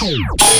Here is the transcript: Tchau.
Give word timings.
Tchau. 0.00 0.59